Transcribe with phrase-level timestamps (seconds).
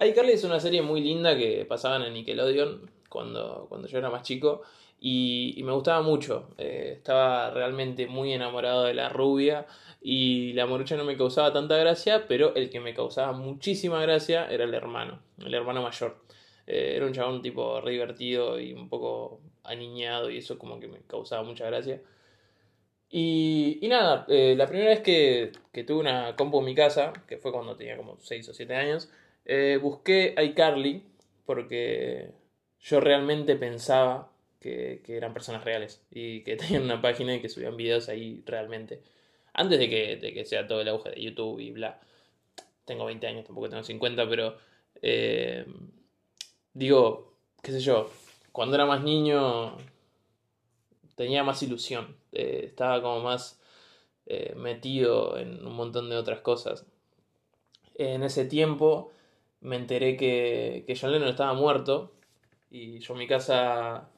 [0.00, 4.22] iCarly es una serie muy linda que pasaban en Nickelodeon cuando, cuando yo era más
[4.22, 4.62] chico
[5.00, 6.48] y, me gustaba mucho.
[6.58, 9.66] Eh, estaba realmente muy enamorado de la rubia
[10.00, 14.46] y la morocha no me causaba tanta gracia, pero el que me causaba muchísima gracia
[14.50, 16.16] era el hermano, el hermano mayor.
[16.66, 20.88] Eh, era un chabón tipo re divertido y un poco aniñado y eso como que
[20.88, 22.02] me causaba mucha gracia.
[23.10, 27.12] Y, y nada, eh, la primera vez que, que, tuve una compu en mi casa,
[27.26, 29.10] que fue cuando tenía como 6 o 7 años,
[29.48, 31.02] eh, busqué iCarly
[31.44, 32.30] porque
[32.80, 34.30] yo realmente pensaba
[34.60, 39.02] que, eran personas reales y que tenían una página y que subían videos ahí realmente.
[39.54, 42.00] Antes de que, de que sea todo el auge de YouTube y bla.
[42.84, 44.56] Tengo 20 años, tampoco tengo 50, pero
[45.02, 45.66] eh,
[46.72, 48.10] digo, qué sé yo,
[48.52, 49.76] cuando era más niño
[51.14, 53.60] tenía más ilusión, eh, estaba como más
[54.26, 56.86] eh, metido en un montón de otras cosas.
[57.96, 59.10] En ese tiempo
[59.60, 62.12] me enteré que, que John Lennon estaba muerto
[62.70, 64.10] y yo en mi casa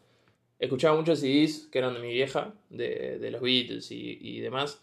[0.58, 4.82] escuchaba muchos CDs que eran de mi vieja, de, de los Beatles y, y, demás,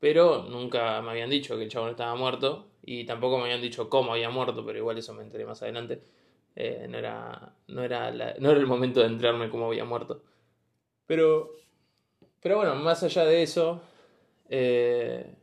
[0.00, 3.88] pero nunca me habían dicho que el chabón estaba muerto y tampoco me habían dicho
[3.88, 6.02] cómo había muerto, pero igual eso me enteré más adelante.
[6.56, 10.22] Eh, no, era, no, era no era el momento de enterarme cómo había muerto.
[11.06, 11.52] Pero,
[12.40, 13.82] pero bueno, más allá de eso,
[14.48, 15.34] eh,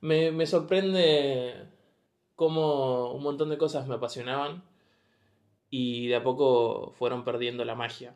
[0.00, 1.75] me, me sorprende
[2.36, 4.62] cómo un montón de cosas me apasionaban
[5.70, 8.14] y de a poco fueron perdiendo la magia.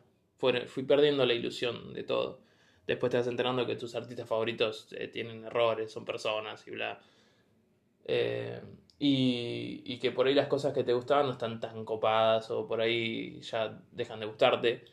[0.67, 2.39] fui perdiendo la ilusión de todo.
[2.87, 6.99] Después te vas enterando que tus artistas favoritos eh, tienen errores, son personas y bla.
[8.05, 8.61] Eh,
[8.99, 12.67] y, y, que por ahí las cosas que te gustaban no están tan copadas o
[12.67, 14.85] por ahí ya dejan de gustarte.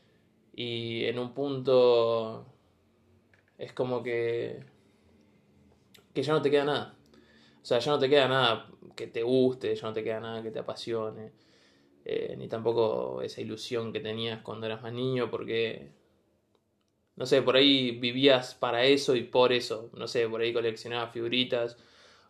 [0.55, 2.47] Y en un punto
[3.59, 4.61] es como que,
[6.15, 6.98] que ya no te queda nada.
[7.63, 10.43] O sea, ya no te queda nada que te guste, ya no te queda nada
[10.43, 11.33] que te apasione.
[12.05, 15.91] Eh, ni tampoco esa ilusión que tenías cuando eras más niño, porque,
[17.17, 21.13] no sé, por ahí vivías para eso y por eso, no sé, por ahí coleccionabas
[21.13, 21.77] figuritas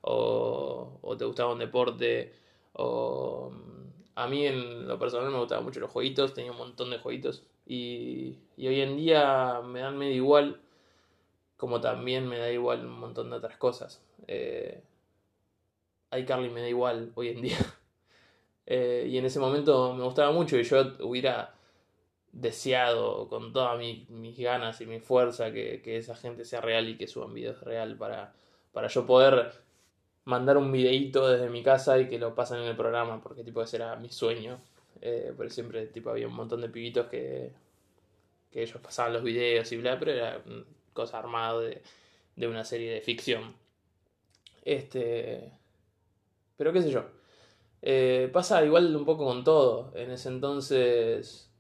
[0.02, 2.32] o, o te gustaba un deporte,
[2.72, 3.52] o
[4.14, 7.44] a mí en lo personal me gustaban mucho los jueguitos, tenía un montón de jueguitos
[7.66, 10.60] y, y hoy en día me dan medio igual,
[11.56, 14.02] como también me da igual un montón de otras cosas.
[14.28, 14.82] Eh,
[16.12, 17.58] iCarly me da igual hoy en día.
[18.70, 21.54] Eh, y en ese momento me gustaba mucho y yo hubiera
[22.32, 26.86] deseado con todas mi, mis ganas y mi fuerza que, que, esa gente sea real
[26.86, 28.34] y que suban videos real para,
[28.72, 29.52] para yo poder
[30.24, 33.62] mandar un videíto desde mi casa y que lo pasen en el programa, porque tipo
[33.62, 34.60] ese era mi sueño.
[35.00, 37.52] Eh, pero siempre tipo había un montón de pibitos que,
[38.50, 40.42] que ellos pasaban los videos y bla, pero era
[40.92, 41.82] cosa armada de,
[42.36, 43.54] de una serie de ficción.
[44.64, 45.57] Este.
[46.58, 47.04] Pero qué sé yo.
[47.80, 49.92] Eh, pasa igual un poco con todo.
[49.94, 51.50] En ese entonces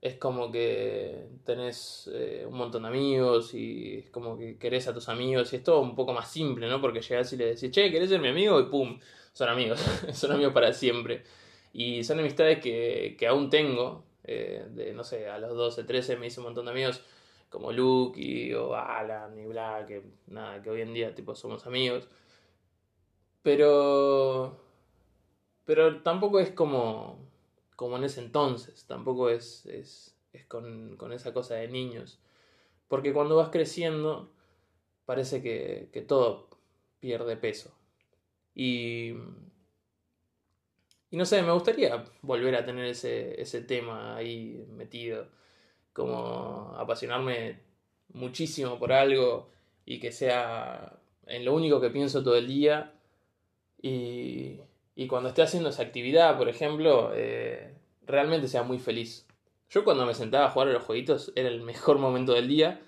[0.00, 4.94] es como que tenés eh, un montón de amigos y es como que querés a
[4.94, 6.80] tus amigos y es todo un poco más simple, ¿no?
[6.80, 8.60] Porque llegás y le decís, che, ¿querés ser mi amigo?
[8.60, 8.98] Y pum,
[9.32, 9.80] son amigos,
[10.14, 11.24] son amigos para siempre.
[11.72, 16.16] Y son amistades que, que aún tengo, eh, de no sé, a los 12, 13
[16.16, 17.02] me hice un montón de amigos
[17.50, 21.66] como Luke y, o Alan y bla, que nada, que hoy en día tipo somos
[21.66, 22.08] amigos.
[23.48, 24.60] Pero
[25.64, 27.18] pero tampoco es como,
[27.76, 30.14] como en ese entonces, tampoco es, es,
[30.48, 32.20] con, con, esa cosa de niños.
[32.88, 34.30] Porque cuando vas creciendo,
[35.06, 36.50] parece que, que todo
[37.00, 37.74] pierde peso.
[38.54, 39.14] Y,
[41.10, 45.26] y no sé, me gustaría volver a tener ese, ese tema ahí metido,
[45.94, 47.60] como apasionarme
[48.12, 49.48] muchísimo por algo
[49.86, 52.94] y que sea en lo único que pienso todo el día
[53.80, 54.60] y,
[54.96, 57.74] y cuando esté haciendo esa actividad, por ejemplo, eh,
[58.06, 59.26] realmente sea muy feliz.
[59.70, 62.80] Yo cuando me sentaba a jugar a los jueguitos era el mejor momento del día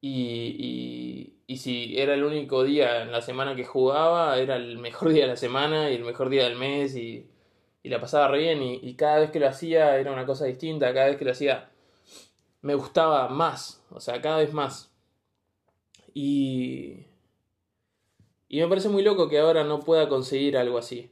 [0.00, 4.78] y, y, y, si era el único día en la semana que jugaba, era el
[4.78, 7.28] mejor día de la semana y el mejor día del mes y,
[7.82, 10.46] y la pasaba re bien y, y cada vez que lo hacía era una cosa
[10.46, 11.70] distinta, cada vez que lo hacía
[12.62, 14.90] me gustaba más, o sea, cada vez más.
[16.12, 17.06] Y,
[18.48, 21.10] y me parece muy loco que ahora no pueda conseguir algo así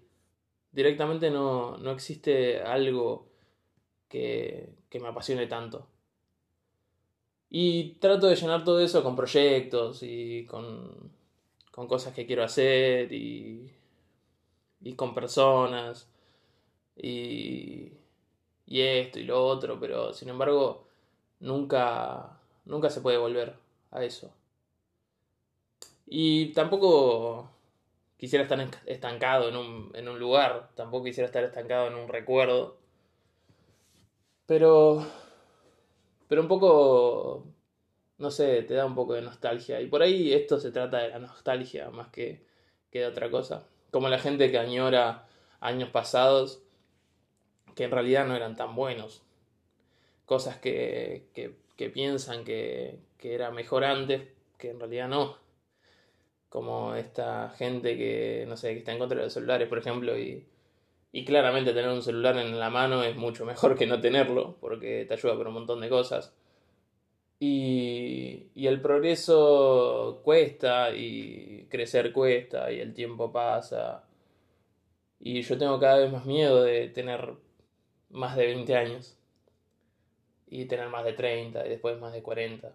[0.75, 3.29] directamente no, no existe algo
[4.09, 5.87] que, que, me apasione tanto.
[7.49, 11.13] Y trato de llenar todo eso con proyectos y con,
[11.71, 13.73] con cosas que quiero hacer y,
[14.81, 16.09] y con personas
[16.97, 17.93] y,
[18.67, 20.89] y esto y lo otro, pero sin embargo
[21.39, 23.55] nunca, nunca se puede volver
[23.93, 24.33] a eso.
[26.07, 27.51] Y tampoco
[28.17, 32.79] quisiera estar estancado en un, en un lugar, tampoco quisiera estar estancado en un recuerdo.
[34.47, 35.07] Pero,
[36.29, 37.47] pero un poco,
[38.19, 39.81] no sé, te da un poco de nostalgia.
[39.81, 42.47] Y por ahí esto se trata de la nostalgia más que,
[42.93, 43.67] de otra cosa.
[43.91, 45.27] Como la gente que añora
[45.61, 46.63] años pasados
[47.75, 49.23] que en realidad no eran tan buenos.
[50.27, 54.29] Cosas que, que, que piensan que, que era mejor antes,
[54.59, 55.44] que en realidad no
[56.55, 60.17] como esta gente que, no sé, que está en contra de los celulares, por ejemplo,
[60.17, 60.47] y,
[61.11, 65.05] y claramente tener un celular en la mano es mucho mejor que no tenerlo, porque
[65.09, 66.33] te ayuda por un montón de cosas.
[67.41, 74.05] Y, y el progreso cuesta, y crecer cuesta, y el tiempo pasa.
[75.19, 77.35] Y yo tengo cada vez más miedo de tener
[78.11, 79.19] más de 20 años.
[80.47, 82.73] Y tener más de 30, y después más de 40.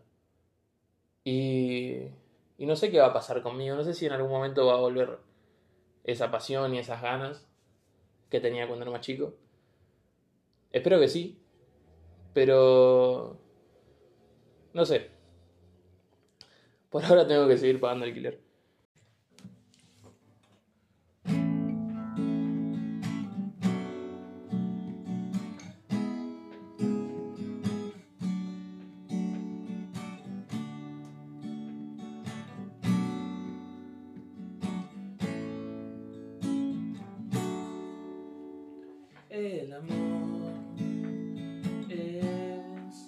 [1.23, 2.09] Y
[2.59, 4.73] y no sé qué va a pasar conmigo, no sé si en algún momento va
[4.73, 5.17] a volver
[6.03, 7.47] esa pasión y esas ganas
[8.29, 9.33] que tenía cuando era más chico.
[10.69, 11.41] Espero que sí,
[12.33, 13.39] pero
[14.73, 15.09] no sé.
[16.89, 18.41] Por ahora tengo que seguir pagando alquiler.
[39.39, 40.51] El amor
[41.89, 43.07] es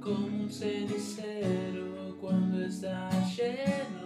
[0.00, 3.99] como un cenicero cuando está lleno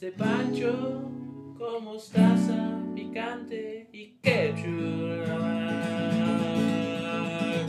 [0.00, 0.72] este pancho
[1.58, 5.26] como mostaza picante y ketchup.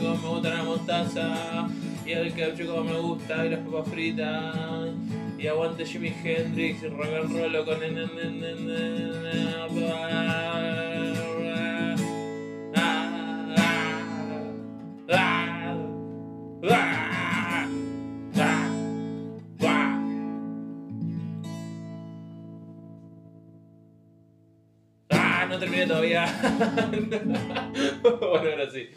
[0.00, 1.68] Como la mostaza
[2.06, 4.94] y el ketchup como me gusta y las papas fritas.
[5.38, 8.12] Y aguante Jimi Hendrix y rock and roll con el-
[25.52, 26.24] No terminé todavía.
[28.02, 28.88] bueno, ahora sí.